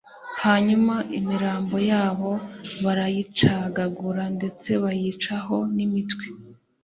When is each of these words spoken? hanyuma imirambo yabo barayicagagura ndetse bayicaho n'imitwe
hanyuma 0.43 0.95
imirambo 1.19 1.75
yabo 1.91 2.31
barayicagagura 2.83 4.23
ndetse 4.37 4.69
bayicaho 4.83 5.57
n'imitwe 5.75 6.25